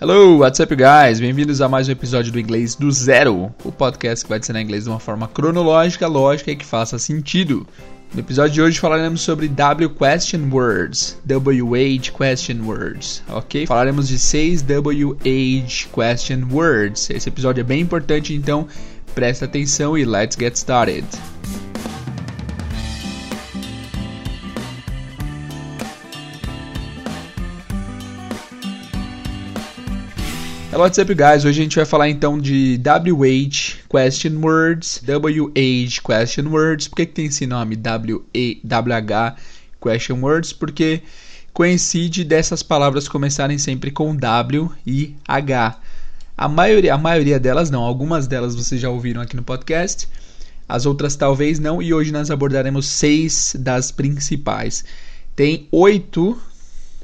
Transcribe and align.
Hello, 0.00 0.36
what's 0.36 0.60
up, 0.60 0.72
guys? 0.76 1.18
Bem-vindos 1.18 1.60
a 1.60 1.68
mais 1.68 1.88
um 1.88 1.90
episódio 1.90 2.30
do 2.30 2.38
Inglês 2.38 2.76
do 2.76 2.88
Zero, 2.92 3.52
o 3.64 3.72
podcast 3.72 4.24
que 4.24 4.28
vai 4.28 4.38
te 4.38 4.44
ensinar 4.44 4.62
inglês 4.62 4.84
de 4.84 4.90
uma 4.90 5.00
forma 5.00 5.26
cronológica, 5.26 6.06
lógica 6.06 6.52
e 6.52 6.56
que 6.56 6.64
faça 6.64 7.00
sentido. 7.00 7.66
No 8.14 8.20
episódio 8.20 8.54
de 8.54 8.62
hoje 8.62 8.78
falaremos 8.78 9.22
sobre 9.22 9.48
W 9.48 9.90
question 9.90 10.50
words, 10.52 11.18
WH 11.26 12.12
question 12.16 12.64
words, 12.64 13.24
ok? 13.28 13.66
Falaremos 13.66 14.06
de 14.06 14.20
6 14.20 14.62
WH 14.62 15.88
question 15.92 16.46
words. 16.48 17.10
Esse 17.10 17.28
episódio 17.28 17.62
é 17.62 17.64
bem 17.64 17.80
importante, 17.80 18.32
então 18.32 18.68
presta 19.16 19.46
atenção 19.46 19.98
e 19.98 20.04
let's 20.04 20.36
get 20.38 20.54
started. 20.54 21.04
What's 30.78 30.96
up, 30.96 31.12
guys? 31.12 31.44
Hoje 31.44 31.60
a 31.60 31.64
gente 31.64 31.74
vai 31.74 31.84
falar 31.84 32.08
então 32.08 32.38
de 32.38 32.78
WH 32.78 33.82
question 33.88 34.38
words, 34.40 35.02
WH 35.02 36.00
question 36.06 36.48
words. 36.48 36.86
Por 36.86 36.94
que, 36.94 37.06
que 37.06 37.12
tem 37.14 37.26
esse 37.26 37.48
nome 37.48 37.74
WH 37.74 39.40
question 39.80 40.20
words? 40.20 40.52
Porque 40.52 41.02
coincide 41.52 42.22
dessas 42.22 42.62
palavras 42.62 43.08
começarem 43.08 43.58
sempre 43.58 43.90
com 43.90 44.14
W 44.14 44.70
e 44.86 45.16
H. 45.26 45.80
A 46.36 46.48
maioria, 46.48 46.94
a 46.94 46.98
maioria 46.98 47.40
delas 47.40 47.70
não, 47.70 47.82
algumas 47.82 48.28
delas 48.28 48.54
vocês 48.54 48.80
já 48.80 48.88
ouviram 48.88 49.20
aqui 49.20 49.34
no 49.34 49.42
podcast, 49.42 50.08
as 50.68 50.86
outras 50.86 51.16
talvez 51.16 51.58
não, 51.58 51.82
e 51.82 51.92
hoje 51.92 52.12
nós 52.12 52.30
abordaremos 52.30 52.86
seis 52.86 53.56
das 53.58 53.90
principais. 53.90 54.84
Tem 55.34 55.66
oito 55.72 56.40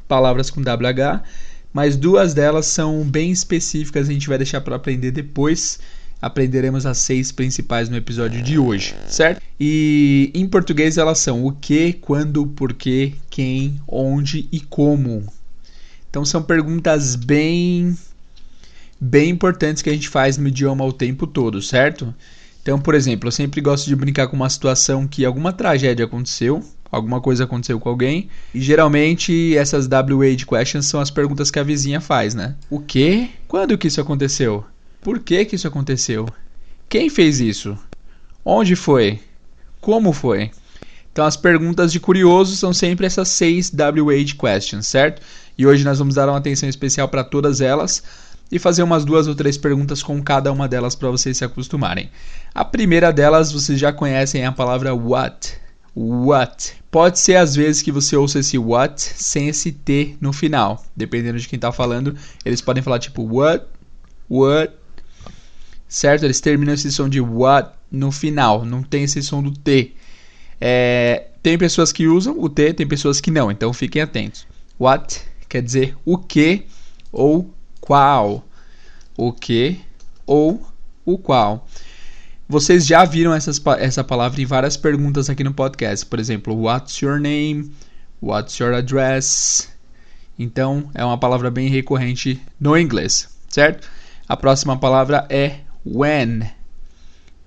palavras 0.06 0.48
com 0.48 0.60
WH 0.60 1.24
mas 1.74 1.96
duas 1.96 2.32
delas 2.32 2.66
são 2.66 3.02
bem 3.02 3.32
específicas, 3.32 4.08
a 4.08 4.12
gente 4.12 4.28
vai 4.28 4.38
deixar 4.38 4.60
para 4.60 4.76
aprender 4.76 5.10
depois. 5.10 5.80
Aprenderemos 6.22 6.86
as 6.86 6.98
seis 6.98 7.32
principais 7.32 7.88
no 7.88 7.96
episódio 7.96 8.40
de 8.40 8.56
hoje, 8.56 8.94
certo? 9.08 9.42
E 9.58 10.30
em 10.32 10.46
português 10.46 10.96
elas 10.96 11.18
são 11.18 11.44
o 11.44 11.50
que, 11.52 11.92
quando, 11.94 12.46
porquê, 12.46 13.14
quem, 13.28 13.78
onde 13.88 14.48
e 14.52 14.60
como. 14.60 15.26
Então 16.08 16.24
são 16.24 16.42
perguntas 16.42 17.16
bem 17.16 17.98
bem 19.00 19.30
importantes 19.30 19.82
que 19.82 19.90
a 19.90 19.92
gente 19.92 20.08
faz 20.08 20.38
no 20.38 20.48
idioma 20.48 20.84
o 20.84 20.92
tempo 20.92 21.26
todo, 21.26 21.60
certo? 21.60 22.14
Então, 22.64 22.78
por 22.78 22.94
exemplo, 22.94 23.28
eu 23.28 23.30
sempre 23.30 23.60
gosto 23.60 23.84
de 23.84 23.94
brincar 23.94 24.26
com 24.26 24.36
uma 24.36 24.48
situação 24.48 25.06
que 25.06 25.22
alguma 25.22 25.52
tragédia 25.52 26.06
aconteceu, 26.06 26.64
alguma 26.90 27.20
coisa 27.20 27.44
aconteceu 27.44 27.78
com 27.78 27.90
alguém. 27.90 28.30
E 28.54 28.60
geralmente 28.60 29.54
essas 29.54 29.86
WH 29.86 30.46
questions 30.48 30.86
são 30.86 30.98
as 30.98 31.10
perguntas 31.10 31.50
que 31.50 31.58
a 31.58 31.62
vizinha 31.62 32.00
faz, 32.00 32.34
né? 32.34 32.56
O 32.70 32.80
que? 32.80 33.28
Quando 33.46 33.76
que 33.76 33.88
isso 33.88 34.00
aconteceu? 34.00 34.64
Por 35.02 35.18
que 35.18 35.44
que 35.44 35.56
isso 35.56 35.68
aconteceu? 35.68 36.26
Quem 36.88 37.10
fez 37.10 37.38
isso? 37.38 37.76
Onde 38.42 38.74
foi? 38.74 39.20
Como 39.78 40.10
foi? 40.14 40.50
Então 41.12 41.26
as 41.26 41.36
perguntas 41.36 41.92
de 41.92 42.00
curioso 42.00 42.56
são 42.56 42.72
sempre 42.72 43.04
essas 43.04 43.28
seis 43.28 43.70
WH 43.70 44.38
questions, 44.40 44.88
certo? 44.88 45.20
E 45.58 45.66
hoje 45.66 45.84
nós 45.84 45.98
vamos 45.98 46.14
dar 46.14 46.30
uma 46.30 46.38
atenção 46.38 46.66
especial 46.66 47.10
para 47.10 47.22
todas 47.22 47.60
elas 47.60 48.02
e 48.50 48.58
fazer 48.58 48.82
umas 48.82 49.04
duas 49.04 49.26
ou 49.26 49.34
três 49.34 49.56
perguntas 49.56 50.02
com 50.02 50.22
cada 50.22 50.52
uma 50.52 50.68
delas 50.68 50.94
para 50.94 51.10
vocês 51.10 51.36
se 51.36 51.44
acostumarem. 51.44 52.10
A 52.54 52.64
primeira 52.64 53.12
delas 53.12 53.52
vocês 53.52 53.78
já 53.78 53.92
conhecem 53.92 54.44
a 54.44 54.52
palavra 54.52 54.94
what. 54.94 55.54
What. 55.96 56.72
Pode 56.90 57.18
ser 57.18 57.36
às 57.36 57.54
vezes 57.54 57.82
que 57.82 57.92
você 57.92 58.16
ouça 58.16 58.40
esse 58.40 58.58
what 58.58 59.00
sem 59.00 59.48
esse 59.48 59.72
T 59.72 60.16
no 60.20 60.32
final. 60.32 60.84
Dependendo 60.96 61.38
de 61.38 61.48
quem 61.48 61.56
está 61.56 61.72
falando, 61.72 62.16
eles 62.44 62.60
podem 62.60 62.82
falar 62.82 62.98
tipo 62.98 63.22
what, 63.22 63.64
what. 64.28 64.72
Certo? 65.88 66.24
Eles 66.24 66.40
terminam 66.40 66.74
esse 66.74 66.90
som 66.90 67.08
de 67.08 67.20
what 67.20 67.70
no 67.90 68.10
final. 68.10 68.64
Não 68.64 68.82
tem 68.82 69.04
esse 69.04 69.22
som 69.22 69.42
do 69.42 69.52
T. 69.52 69.92
É, 70.60 71.28
tem 71.42 71.58
pessoas 71.58 71.92
que 71.92 72.06
usam 72.08 72.40
o 72.40 72.48
T, 72.48 72.72
tem 72.72 72.86
pessoas 72.86 73.20
que 73.20 73.30
não. 73.30 73.50
Então 73.50 73.72
fiquem 73.72 74.02
atentos. 74.02 74.46
What 74.78 75.20
quer 75.48 75.62
dizer 75.62 75.96
o 76.04 76.18
que 76.18 76.66
ou 77.12 77.54
qual. 77.84 78.42
O 79.14 79.30
que 79.30 79.78
ou 80.26 80.66
o 81.04 81.18
qual. 81.18 81.68
Vocês 82.48 82.86
já 82.86 83.04
viram 83.04 83.34
essas, 83.34 83.60
essa 83.78 84.02
palavra 84.02 84.40
em 84.40 84.46
várias 84.46 84.74
perguntas 84.74 85.28
aqui 85.28 85.44
no 85.44 85.52
podcast. 85.52 86.06
Por 86.06 86.18
exemplo, 86.18 86.58
what's 86.58 86.98
your 87.00 87.20
name? 87.20 87.70
What's 88.22 88.58
your 88.58 88.72
address? 88.72 89.68
Então, 90.38 90.90
é 90.94 91.04
uma 91.04 91.18
palavra 91.18 91.50
bem 91.50 91.68
recorrente 91.68 92.40
no 92.58 92.76
inglês, 92.76 93.28
certo? 93.48 93.86
A 94.26 94.34
próxima 94.34 94.78
palavra 94.78 95.26
é 95.28 95.60
when. 95.84 96.50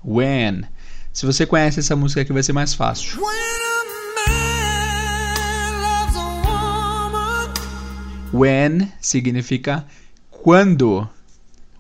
When. 0.06 0.66
Se 1.12 1.26
você 1.26 1.48
conhece 1.48 1.80
essa 1.80 1.96
música 1.96 2.22
aqui, 2.22 2.32
vai 2.32 2.44
ser 2.44 2.54
mais 2.54 2.76
fácil. 2.76 3.20
When 8.32 8.92
significa 9.02 9.84
quando. 10.48 11.06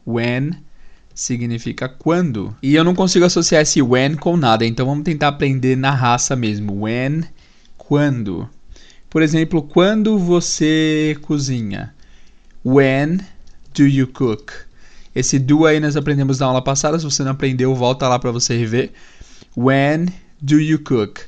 When 0.05 0.57
significa 1.15 1.87
quando. 1.87 2.53
E 2.61 2.75
eu 2.75 2.83
não 2.83 2.93
consigo 2.93 3.23
associar 3.23 3.61
esse 3.61 3.81
when 3.81 4.15
com 4.15 4.35
nada, 4.35 4.65
então 4.65 4.85
vamos 4.85 5.05
tentar 5.05 5.29
aprender 5.29 5.77
na 5.77 5.91
raça 5.91 6.35
mesmo. 6.35 6.83
When, 6.83 7.23
quando. 7.77 8.49
Por 9.09 9.21
exemplo, 9.21 9.61
quando 9.61 10.19
você 10.19 11.17
cozinha? 11.21 11.95
When 12.65 13.21
do 13.73 13.87
you 13.87 14.05
cook? 14.05 14.51
Esse 15.15 15.39
do 15.39 15.65
aí 15.65 15.79
nós 15.79 15.95
aprendemos 15.95 16.39
na 16.39 16.47
aula 16.47 16.61
passada, 16.61 16.99
se 16.99 17.05
você 17.05 17.23
não 17.23 17.31
aprendeu, 17.31 17.73
volta 17.73 18.05
lá 18.09 18.19
para 18.19 18.31
você 18.33 18.57
rever. 18.57 18.91
When 19.55 20.07
do 20.41 20.59
you 20.59 20.83
cook? 20.83 21.21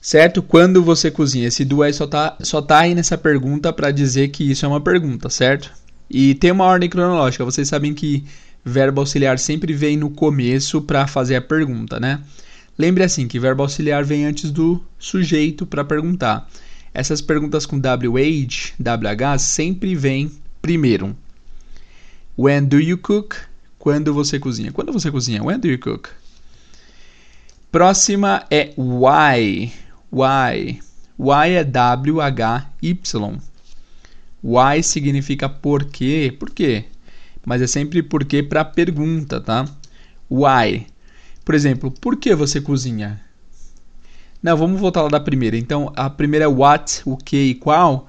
Certo? 0.00 0.42
Quando 0.42 0.82
você 0.82 1.10
cozinha? 1.10 1.48
Esse 1.48 1.62
do 1.62 1.82
aí 1.82 1.92
só 1.92 2.06
tá, 2.06 2.38
só 2.40 2.62
tá 2.62 2.78
aí 2.78 2.94
nessa 2.94 3.18
pergunta 3.18 3.70
para 3.70 3.90
dizer 3.90 4.28
que 4.28 4.50
isso 4.50 4.64
é 4.64 4.68
uma 4.68 4.80
pergunta, 4.80 5.28
certo? 5.28 5.81
E 6.12 6.34
tem 6.34 6.50
uma 6.50 6.66
ordem 6.66 6.90
cronológica. 6.90 7.42
Vocês 7.42 7.66
sabem 7.66 7.94
que 7.94 8.22
verbo 8.62 9.00
auxiliar 9.00 9.38
sempre 9.38 9.72
vem 9.72 9.96
no 9.96 10.10
começo 10.10 10.82
para 10.82 11.06
fazer 11.06 11.36
a 11.36 11.40
pergunta, 11.40 11.98
né? 11.98 12.20
Lembre 12.78 13.02
assim 13.02 13.26
que 13.26 13.40
verbo 13.40 13.62
auxiliar 13.62 14.04
vem 14.04 14.26
antes 14.26 14.50
do 14.50 14.78
sujeito 14.98 15.64
para 15.64 15.82
perguntar. 15.82 16.46
Essas 16.92 17.22
perguntas 17.22 17.64
com 17.64 17.78
WH, 17.78 18.74
WH 18.78 19.38
sempre 19.38 19.94
vêm 19.94 20.30
primeiro. 20.60 21.16
When 22.36 22.66
do 22.66 22.78
you 22.78 22.98
cook? 22.98 23.34
Quando 23.78 24.12
você 24.12 24.38
cozinha? 24.38 24.70
Quando 24.70 24.92
você 24.92 25.10
cozinha? 25.10 25.42
When 25.42 25.58
do 25.58 25.66
you 25.66 25.78
cook? 25.78 26.10
Próxima 27.70 28.44
é 28.50 28.74
why. 28.76 29.72
Why. 30.12 30.78
Why 31.18 31.52
é 31.54 31.64
W-H-Y. 31.64 33.40
Why 34.42 34.82
significa 34.82 35.48
por 35.48 35.84
quê? 35.84 36.34
Por 36.38 36.50
quê? 36.50 36.86
mas 37.44 37.60
é 37.60 37.66
sempre 37.66 38.02
porque 38.02 38.42
para 38.42 38.64
pergunta, 38.64 39.40
tá? 39.40 39.68
Why? 40.30 40.86
Por 41.44 41.54
exemplo, 41.54 41.90
por 41.90 42.16
que 42.16 42.34
você 42.34 42.60
cozinha? 42.60 43.20
Não, 44.42 44.56
vamos 44.56 44.80
voltar 44.80 45.02
lá 45.02 45.08
da 45.08 45.20
primeira. 45.20 45.56
Então, 45.56 45.92
a 45.96 46.08
primeira 46.08 46.44
é 46.44 46.48
what, 46.48 47.02
o 47.04 47.16
que 47.16 47.36
e 47.36 47.54
qual. 47.54 48.08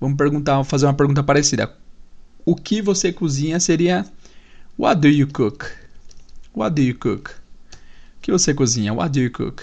Vamos 0.00 0.16
perguntar, 0.16 0.62
fazer 0.64 0.86
uma 0.86 0.94
pergunta 0.94 1.22
parecida. 1.22 1.74
O 2.44 2.54
que 2.54 2.80
você 2.80 3.12
cozinha 3.12 3.58
seria 3.58 4.06
What 4.78 5.00
do 5.00 5.08
you 5.08 5.26
cook? 5.26 5.64
What 6.54 6.74
do 6.74 6.82
you 6.82 6.98
cook? 6.98 7.30
O 7.30 8.20
que 8.20 8.30
você 8.30 8.54
cozinha? 8.54 8.92
What 8.92 9.12
do 9.12 9.20
you 9.20 9.30
cook? 9.30 9.62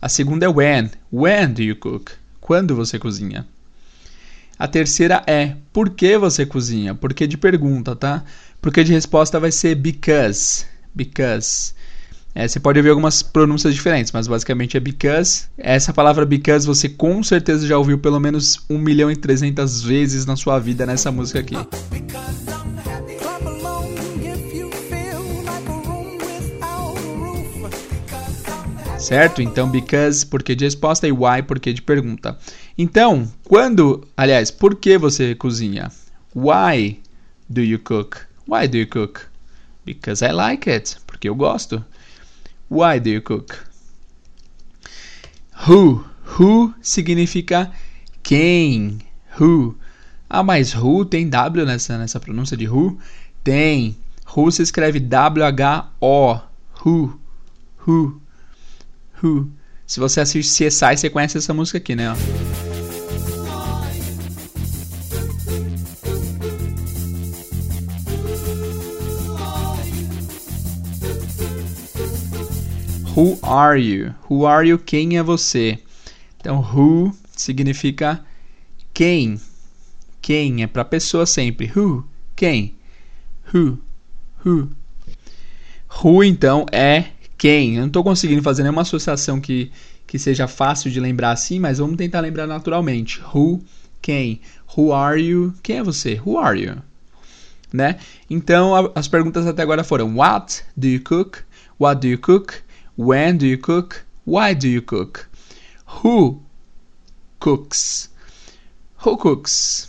A 0.00 0.08
segunda 0.08 0.46
é 0.46 0.48
when. 0.48 0.90
When 1.12 1.52
do 1.52 1.62
you 1.62 1.76
cook? 1.76 2.12
Quando 2.40 2.76
você 2.76 2.98
cozinha? 2.98 3.46
A 4.58 4.66
terceira 4.66 5.22
é 5.26 5.54
por 5.72 5.90
que 5.90 6.16
você 6.16 6.46
cozinha? 6.46 6.94
Porque 6.94 7.26
de 7.26 7.36
pergunta, 7.36 7.94
tá? 7.94 8.24
Porque 8.60 8.82
de 8.82 8.92
resposta 8.92 9.38
vai 9.38 9.52
ser 9.52 9.74
because. 9.74 10.64
Because. 10.94 11.74
É, 12.34 12.46
você 12.46 12.60
pode 12.60 12.78
ouvir 12.78 12.90
algumas 12.90 13.22
pronúncias 13.22 13.74
diferentes, 13.74 14.12
mas 14.12 14.26
basicamente 14.26 14.76
é 14.76 14.80
because. 14.80 15.44
Essa 15.56 15.92
palavra 15.92 16.26
because 16.26 16.66
você 16.66 16.88
com 16.88 17.22
certeza 17.22 17.66
já 17.66 17.78
ouviu 17.78 17.98
pelo 17.98 18.20
menos 18.20 18.60
1 18.68 18.78
milhão 18.78 19.10
e 19.10 19.16
300 19.16 19.82
vezes 19.82 20.26
na 20.26 20.36
sua 20.36 20.58
vida 20.58 20.84
nessa 20.84 21.10
música 21.10 21.40
aqui. 21.40 21.56
Certo? 29.06 29.40
Então, 29.40 29.70
because, 29.70 30.26
porque 30.26 30.54
de 30.56 30.64
resposta, 30.64 31.06
e 31.06 31.12
why, 31.12 31.40
porque 31.46 31.72
de 31.72 31.80
pergunta. 31.80 32.36
Então, 32.76 33.30
quando, 33.44 34.06
aliás, 34.16 34.50
por 34.50 34.74
que 34.74 34.98
você 34.98 35.34
cozinha? 35.34 35.92
Why 36.34 37.00
do 37.48 37.62
you 37.62 37.78
cook? 37.78 38.16
Why 38.48 38.66
do 38.66 38.76
you 38.76 38.88
cook? 38.88 39.20
Because 39.84 40.24
I 40.24 40.32
like 40.32 40.68
it, 40.68 40.96
porque 41.06 41.28
eu 41.28 41.36
gosto. 41.36 41.84
Why 42.68 42.98
do 42.98 43.08
you 43.08 43.22
cook? 43.22 43.54
Who, 45.68 46.04
who 46.36 46.74
significa 46.82 47.70
quem? 48.24 48.98
Who. 49.40 49.76
Ah, 50.28 50.42
mas 50.42 50.74
who 50.74 51.04
tem 51.04 51.28
W 51.28 51.64
nessa, 51.64 51.96
nessa 51.96 52.18
pronúncia 52.18 52.56
de 52.56 52.68
who? 52.68 52.98
Tem. 53.44 53.96
Who 54.36 54.50
se 54.50 54.62
escreve 54.62 54.98
W-H-O. 54.98 56.40
Who. 56.84 57.20
Who. 57.86 58.25
Who. 59.22 59.50
Se 59.86 60.00
você 60.00 60.20
assiste 60.20 60.50
CSI, 60.50 60.96
você 60.96 61.10
conhece 61.10 61.38
essa 61.38 61.54
música 61.54 61.78
aqui, 61.78 61.94
né? 61.94 62.10
Ó. 62.10 62.16
Who 73.16 73.38
are 73.42 73.80
you? 73.80 74.14
Who 74.28 74.44
are 74.44 74.68
you? 74.68 74.78
Quem 74.78 75.16
é 75.16 75.22
você? 75.22 75.78
Então, 76.38 76.60
who 76.60 77.16
significa 77.34 78.22
quem. 78.92 79.40
Quem 80.20 80.62
é 80.62 80.66
para 80.66 80.84
pessoa 80.84 81.24
sempre. 81.24 81.72
Who? 81.74 82.04
Quem? 82.34 82.76
Who? 83.54 83.78
Who? 84.44 84.68
Who 86.04 86.22
então 86.22 86.66
é 86.70 87.06
quem. 87.36 87.74
Eu 87.74 87.80
não 87.80 87.86
estou 87.88 88.04
conseguindo 88.04 88.42
fazer 88.42 88.62
nenhuma 88.62 88.82
associação 88.82 89.40
que, 89.40 89.70
que 90.06 90.18
seja 90.18 90.46
fácil 90.46 90.90
de 90.90 91.00
lembrar 91.00 91.32
assim, 91.32 91.58
mas 91.58 91.78
vamos 91.78 91.96
tentar 91.96 92.20
lembrar 92.20 92.46
naturalmente. 92.46 93.20
Who? 93.34 93.62
Quem? 94.00 94.40
Who 94.76 94.92
are 94.92 95.20
you? 95.20 95.54
Quem 95.62 95.78
é 95.78 95.82
você? 95.82 96.20
Who 96.24 96.38
are 96.38 96.60
you? 96.60 96.76
Né? 97.72 97.98
Então, 98.30 98.74
a, 98.74 98.92
as 98.94 99.08
perguntas 99.08 99.46
até 99.46 99.62
agora 99.62 99.84
foram: 99.84 100.16
What 100.16 100.62
do 100.76 100.86
you 100.86 101.00
cook? 101.02 101.38
What 101.78 102.00
do 102.00 102.08
you 102.08 102.18
cook? 102.18 102.54
When 102.96 103.36
do 103.36 103.46
you 103.46 103.58
cook? 103.58 103.96
Why 104.26 104.54
do 104.54 104.66
you 104.66 104.82
cook? 104.82 105.26
Who 106.02 106.42
cooks? 107.38 108.10
Who 109.04 109.16
cooks? 109.16 109.88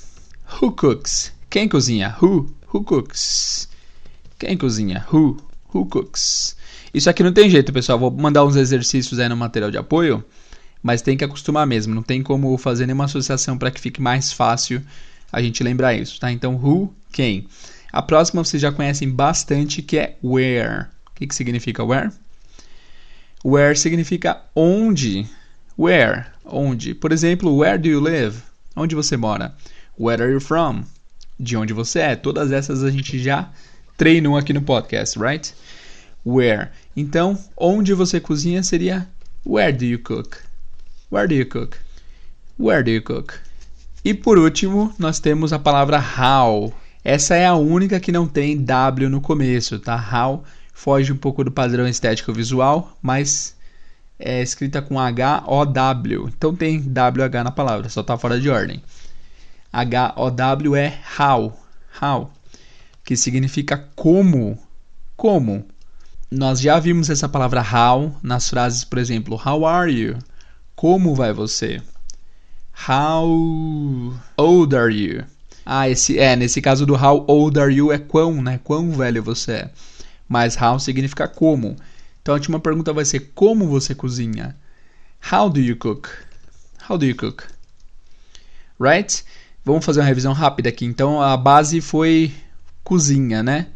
Who 0.61 0.71
cooks? 0.73 1.31
Quem 1.49 1.67
cozinha? 1.67 2.15
Who? 2.21 2.53
Who 2.73 2.83
cooks? 2.83 3.67
Quem 4.37 4.57
cozinha? 4.57 5.05
Who? 5.11 5.37
Who 5.73 5.85
cooks? 5.85 6.55
Isso 6.97 7.11
aqui 7.11 7.21
não 7.21 7.31
tem 7.31 7.47
jeito, 7.47 7.71
pessoal. 7.71 7.99
Vou 7.99 8.09
mandar 8.09 8.43
uns 8.43 8.55
exercícios 8.55 9.19
aí 9.19 9.29
no 9.29 9.37
material 9.37 9.69
de 9.69 9.77
apoio, 9.77 10.25
mas 10.81 10.99
tem 10.99 11.15
que 11.15 11.23
acostumar 11.23 11.67
mesmo. 11.67 11.93
Não 11.93 12.01
tem 12.01 12.23
como 12.23 12.57
fazer 12.57 12.87
nenhuma 12.87 13.05
associação 13.05 13.55
para 13.55 13.69
que 13.69 13.79
fique 13.79 14.01
mais 14.01 14.33
fácil 14.33 14.81
a 15.31 15.39
gente 15.39 15.63
lembrar 15.63 15.93
isso, 15.93 16.19
tá? 16.19 16.31
Então, 16.31 16.55
who, 16.55 16.91
quem. 17.11 17.45
A 17.93 18.01
próxima 18.01 18.43
vocês 18.43 18.59
já 18.59 18.71
conhecem 18.71 19.11
bastante, 19.11 19.83
que 19.83 19.99
é 19.99 20.17
where. 20.23 20.85
O 21.11 21.13
que, 21.13 21.27
que 21.27 21.35
significa 21.35 21.83
where? 21.83 22.09
Where 23.45 23.75
significa 23.75 24.41
onde. 24.55 25.27
Where, 25.77 26.25
onde. 26.43 26.95
Por 26.95 27.11
exemplo, 27.11 27.55
where 27.55 27.77
do 27.77 27.87
you 27.87 27.99
live? 27.99 28.41
Onde 28.75 28.95
você 28.95 29.15
mora? 29.15 29.53
Where 29.99 30.23
are 30.23 30.33
you 30.33 30.41
from? 30.41 30.83
De 31.39 31.55
onde 31.55 31.73
você 31.73 31.99
é? 31.99 32.15
Todas 32.15 32.51
essas 32.51 32.83
a 32.83 32.89
gente 32.89 33.19
já 33.19 33.51
treinou 33.95 34.35
aqui 34.35 34.51
no 34.51 34.63
podcast, 34.63 35.19
right? 35.19 35.53
Where. 36.27 36.71
Então, 36.93 37.39
onde 37.55 37.93
você 37.93 38.19
cozinha 38.19 38.61
seria 38.61 39.07
where 39.45 39.71
do 39.71 39.85
you 39.85 39.97
cook? 39.97 40.37
Where 41.09 41.25
do 41.25 41.33
you 41.33 41.45
cook? 41.47 41.77
Where 42.59 42.83
do 42.83 42.89
you 42.89 43.01
cook? 43.01 43.35
E 44.03 44.13
por 44.13 44.37
último, 44.37 44.93
nós 44.99 45.21
temos 45.21 45.53
a 45.53 45.59
palavra 45.59 45.97
how. 45.99 46.73
Essa 47.01 47.35
é 47.37 47.45
a 47.45 47.55
única 47.55 47.97
que 48.01 48.11
não 48.11 48.27
tem 48.27 48.61
W 48.61 49.09
no 49.09 49.21
começo, 49.21 49.79
tá? 49.79 49.95
How 49.95 50.43
foge 50.73 51.13
um 51.13 51.17
pouco 51.17 51.45
do 51.45 51.51
padrão 51.51 51.87
estético 51.87 52.33
visual, 52.33 52.97
mas 53.01 53.55
é 54.19 54.41
escrita 54.41 54.81
com 54.81 54.99
H-O-W. 54.99 56.27
Então 56.27 56.53
tem 56.53 56.81
W-H 56.81 57.43
na 57.45 57.51
palavra, 57.51 57.87
só 57.87 58.01
está 58.01 58.17
fora 58.17 58.37
de 58.37 58.49
ordem. 58.49 58.83
H-O-W 59.71 60.75
é 60.75 60.99
how, 61.17 61.57
how, 62.01 62.33
que 63.01 63.15
significa 63.15 63.87
como, 63.95 64.59
como. 65.15 65.65
Nós 66.29 66.59
já 66.59 66.79
vimos 66.79 67.09
essa 67.09 67.29
palavra 67.29 67.61
how 67.61 68.15
nas 68.21 68.49
frases, 68.49 68.83
por 68.83 68.99
exemplo, 68.99 69.41
how 69.43 69.65
are 69.65 69.91
you? 69.91 70.17
Como 70.75 71.15
vai 71.15 71.31
você? 71.33 71.81
How 72.87 74.13
old 74.37 74.75
are 74.75 74.93
you? 74.93 75.23
Ah, 75.65 75.89
esse 75.89 76.17
é, 76.19 76.35
nesse 76.35 76.61
caso 76.61 76.85
do 76.85 76.95
how 76.95 77.25
old 77.27 77.59
are 77.59 77.73
you 77.73 77.91
é 77.91 77.97
quão, 77.97 78.41
né? 78.41 78.59
Quão 78.63 78.91
velho 78.91 79.23
você 79.23 79.51
é 79.51 79.71
mas 80.27 80.57
how 80.59 80.79
significa 80.79 81.27
como. 81.27 81.75
Então 82.21 82.33
a 82.33 82.37
última 82.37 82.59
pergunta 82.59 82.91
vai 82.91 83.05
ser 83.05 83.31
como 83.33 83.67
você 83.67 83.95
cozinha? 83.95 84.55
How 85.31 85.49
do 85.49 85.59
you 85.59 85.77
cook? 85.77 86.09
How 86.89 86.97
do 86.97 87.05
you 87.05 87.15
cook? 87.15 87.43
Right? 88.79 89.23
Vamos 89.63 89.85
fazer 89.85 90.01
uma 90.01 90.05
revisão 90.05 90.33
rápida 90.33 90.69
aqui. 90.69 90.85
Então 90.85 91.21
a 91.21 91.35
base 91.37 91.81
foi 91.81 92.33
cozinha, 92.83 93.41
né? 93.41 93.67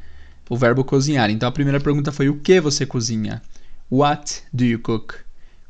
O 0.50 0.58
verbo 0.58 0.84
cozinhar. 0.84 1.30
Então 1.30 1.48
a 1.48 1.52
primeira 1.52 1.80
pergunta 1.80 2.12
foi 2.12 2.30
o 2.30 2.40
que 2.40 2.60
você 2.60 2.86
cozinha? 2.86 3.42
What 3.90 4.44
do 4.52 4.66
you 4.66 4.80
cook? 4.80 5.16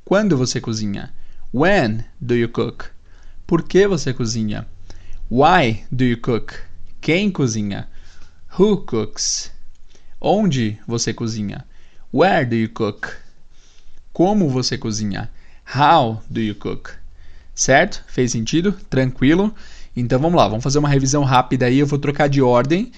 Quando 0.04 0.38
você 0.38 0.60
cozinha? 0.60 1.14
When 1.54 2.04
do 2.20 2.36
you 2.36 2.50
cook? 2.50 2.86
Por 3.46 3.64
que 3.64 3.88
você 3.88 4.14
cozinha? 4.14 4.66
Why 5.30 5.84
do 5.92 6.04
you 6.04 6.20
cook? 6.20 6.54
Quem 7.00 7.32
cozinha? 7.32 7.88
Who 8.60 8.78
cooks? 8.86 9.52
Onde 10.20 10.78
você 10.88 11.14
cozinha? 11.14 11.66
Where 12.14 12.46
do 12.46 12.56
you 12.56 12.70
cook? 12.70 13.08
Como 14.14 14.50
você 14.50 14.78
cozinha? 14.78 15.32
How 15.76 16.22
do 16.30 16.42
you 16.42 16.56
cook? 16.56 16.92
Certo? 17.56 18.04
Fez 18.08 18.32
sentido? 18.32 18.74
Tranquilo? 18.90 19.54
Então 19.96 20.20
vamos 20.20 20.38
lá, 20.38 20.48
vamos 20.48 20.64
fazer 20.64 20.80
uma 20.80 20.90
revisão 20.90 21.24
rápida 21.24 21.66
aí. 21.66 21.80
Eu 21.80 21.88
vou 21.88 22.00
trocar 22.00 22.28
de 22.28 22.42
ordem 22.42 22.92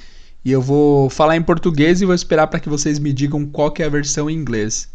e 0.46 0.52
eu 0.52 0.62
vou 0.62 1.10
falar 1.10 1.38
em 1.38 1.42
português 1.42 2.02
e 2.02 2.06
vou 2.06 2.14
esperar 2.14 2.48
para 2.48 2.60
que 2.60 2.70
vocês 2.70 3.00
me 3.00 3.14
digam 3.14 3.46
qual 3.46 3.74
é 3.80 3.84
a 3.84 3.90
versão 3.90 4.30
em 4.30 4.36
inglês. 4.36 4.90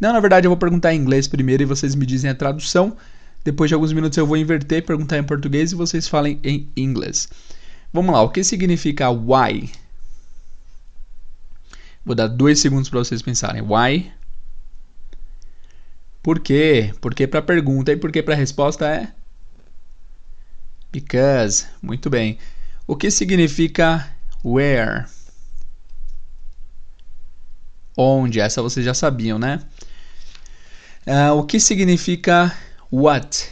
Não, 0.00 0.12
na 0.12 0.20
verdade 0.20 0.46
eu 0.46 0.50
vou 0.50 0.56
perguntar 0.56 0.94
em 0.94 1.00
inglês 1.00 1.28
primeiro 1.28 1.62
e 1.62 1.66
vocês 1.66 1.94
me 1.94 2.06
dizem 2.06 2.30
a 2.30 2.34
tradução. 2.34 2.96
Depois 3.44 3.68
de 3.68 3.74
alguns 3.74 3.92
minutos 3.92 4.16
eu 4.16 4.26
vou 4.26 4.36
inverter, 4.36 4.84
perguntar 4.84 5.18
em 5.18 5.22
português 5.22 5.72
e 5.72 5.74
vocês 5.74 6.08
falem 6.08 6.40
em 6.42 6.68
inglês. 6.76 7.28
Vamos 7.92 8.12
lá, 8.14 8.22
o 8.22 8.30
que 8.30 8.42
significa 8.42 9.10
why? 9.10 9.70
Vou 12.04 12.14
dar 12.14 12.26
dois 12.26 12.58
segundos 12.58 12.88
para 12.88 12.98
vocês 12.98 13.22
pensarem. 13.22 13.62
Why? 13.62 14.10
Por 16.22 16.40
quê? 16.40 16.92
Por 17.00 17.14
que 17.14 17.26
para 17.26 17.42
pergunta 17.42 17.92
e 17.92 17.96
por 17.96 18.10
que 18.10 18.22
para 18.22 18.34
resposta 18.34 18.86
é? 18.86 19.12
Because. 20.90 21.66
Muito 21.82 22.08
bem. 22.08 22.38
O 22.86 22.96
que 22.96 23.10
significa 23.10 24.13
where? 24.44 25.06
Onde? 27.96 28.40
Essa 28.40 28.60
vocês 28.60 28.84
já 28.84 28.92
sabiam, 28.92 29.38
né? 29.38 29.60
Uh, 31.06 31.38
o 31.38 31.44
que 31.44 31.58
significa 31.60 32.54
what? 32.90 33.50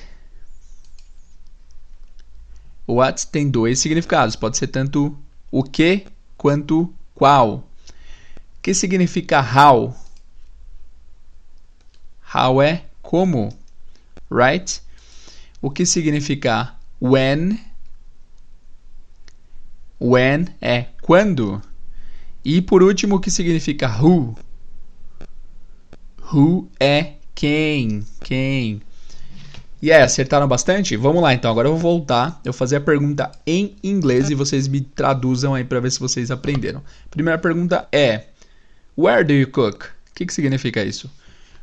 What 2.86 3.26
tem 3.28 3.50
dois 3.50 3.78
significados. 3.78 4.36
Pode 4.36 4.56
ser 4.56 4.66
tanto 4.66 5.16
o 5.50 5.62
que 5.62 6.06
quanto 6.36 6.92
qual 7.14 7.68
que 8.62 8.74
significa 8.74 9.40
how? 9.40 9.94
How 12.34 12.62
é 12.62 12.84
como, 13.02 13.50
right? 14.30 14.80
O 15.60 15.70
que 15.70 15.84
significa 15.84 16.74
when? 17.00 17.60
When 20.02 20.46
é 20.60 20.86
quando. 21.00 21.62
E 22.44 22.60
por 22.60 22.82
último, 22.82 23.16
o 23.16 23.20
que 23.20 23.30
significa 23.30 23.88
who? 23.88 24.36
Who 26.32 26.68
é 26.80 27.12
quem? 27.36 28.04
Quem? 28.20 28.82
E 29.80 29.86
yeah, 29.86 30.04
acertaram 30.04 30.48
bastante? 30.48 30.96
Vamos 30.96 31.22
lá 31.22 31.32
então, 31.32 31.50
agora 31.50 31.68
eu 31.68 31.76
vou 31.76 31.98
voltar, 31.98 32.40
eu 32.44 32.52
vou 32.52 32.58
fazer 32.58 32.76
a 32.76 32.80
pergunta 32.80 33.30
em 33.46 33.76
inglês 33.82 34.28
e 34.28 34.34
vocês 34.34 34.66
me 34.66 34.80
traduzam 34.80 35.54
aí 35.54 35.62
para 35.62 35.78
ver 35.78 35.92
se 35.92 36.00
vocês 36.00 36.32
aprenderam. 36.32 36.82
Primeira 37.08 37.38
pergunta 37.38 37.86
é: 37.92 38.26
Where 38.98 39.22
do 39.22 39.32
you 39.32 39.48
cook? 39.48 39.84
O 39.84 40.14
que, 40.14 40.26
que 40.26 40.34
significa 40.34 40.82
isso? 40.82 41.08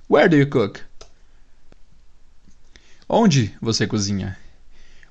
Where 0.10 0.30
do 0.30 0.38
you 0.38 0.50
cook? 0.50 0.80
Onde 3.08 3.54
você 3.62 3.86
cozinha? 3.86 4.38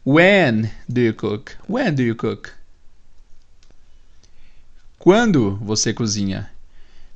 When 0.07 0.71
do 0.89 1.01
you 1.01 1.15
cook? 1.15 1.53
When 1.69 1.95
do 1.95 2.03
you 2.03 2.17
cook? 2.17 2.58
Quando 4.99 5.55
você 5.59 5.95
cozinha? 5.95 6.51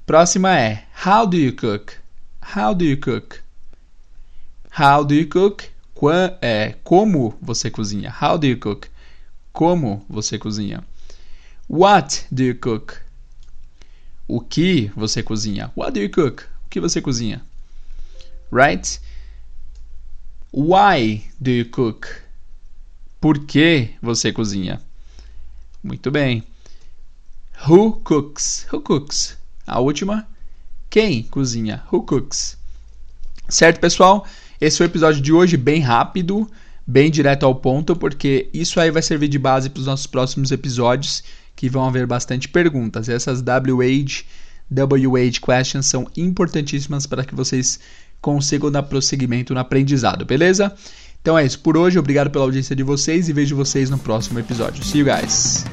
Próxima 0.06 0.56
é 0.56 0.86
How 1.04 1.26
do 1.26 1.36
you 1.36 1.52
cook? 1.54 1.94
How 2.56 2.72
do 2.76 2.84
you 2.84 2.96
cook? 2.96 3.40
How 4.78 5.04
do 5.04 5.12
you 5.12 5.28
cook? 5.28 5.64
Qua, 5.92 6.38
é, 6.40 6.76
como 6.84 7.36
você 7.42 7.72
cozinha? 7.72 8.14
How 8.22 8.38
do 8.38 8.46
you 8.46 8.58
cook? 8.58 8.86
Como 9.52 10.06
você 10.08 10.38
cozinha? 10.38 10.84
What 11.68 12.24
do 12.30 12.44
you 12.44 12.54
cook? 12.54 13.00
O 14.28 14.40
que 14.40 14.92
você 14.94 15.20
cozinha? 15.20 15.72
What 15.76 15.92
do 15.92 16.00
you 16.00 16.10
cook? 16.10 16.44
O 16.64 16.68
que 16.70 16.80
você 16.80 17.02
cozinha? 17.02 17.42
Right? 18.52 19.00
Why 20.52 21.26
do 21.40 21.50
you 21.50 21.68
cook? 21.68 22.06
Por 23.20 23.40
que 23.44 23.90
você 24.00 24.32
cozinha? 24.32 24.80
Muito 25.82 26.12
bem. 26.12 26.44
Who 27.68 28.00
cooks? 28.02 28.66
Who 28.72 28.80
cooks? 28.80 29.36
A 29.64 29.78
última. 29.78 30.26
Quem 30.90 31.22
cozinha? 31.22 31.84
Who 31.92 32.02
cooks? 32.02 32.56
Certo, 33.48 33.78
pessoal? 33.78 34.26
Esse 34.60 34.78
foi 34.78 34.86
o 34.86 34.90
episódio 34.90 35.20
de 35.20 35.32
hoje, 35.32 35.56
bem 35.56 35.80
rápido, 35.80 36.50
bem 36.84 37.08
direto 37.08 37.46
ao 37.46 37.54
ponto, 37.54 37.94
porque 37.94 38.48
isso 38.52 38.80
aí 38.80 38.90
vai 38.90 39.00
servir 39.00 39.28
de 39.28 39.38
base 39.38 39.70
para 39.70 39.78
os 39.78 39.86
nossos 39.86 40.08
próximos 40.08 40.50
episódios, 40.50 41.22
que 41.54 41.68
vão 41.68 41.84
haver 41.84 42.04
bastante 42.04 42.48
perguntas. 42.48 43.08
Essas 43.08 43.40
WH, 43.40 44.24
WH 44.68 45.40
questions 45.40 45.86
são 45.86 46.08
importantíssimas 46.16 47.06
para 47.06 47.24
que 47.24 47.34
vocês 47.34 47.78
consigam 48.20 48.72
dar 48.72 48.82
prosseguimento 48.82 49.54
no 49.54 49.60
aprendizado, 49.60 50.24
beleza? 50.24 50.74
Então 51.20 51.38
é 51.38 51.46
isso 51.46 51.60
por 51.60 51.76
hoje, 51.76 51.96
obrigado 51.96 52.28
pela 52.28 52.44
audiência 52.44 52.74
de 52.74 52.82
vocês 52.82 53.28
e 53.28 53.32
vejo 53.32 53.54
vocês 53.54 53.88
no 53.88 53.98
próximo 53.98 54.40
episódio. 54.40 54.84
See 54.84 54.98
you 54.98 55.06
guys! 55.06 55.64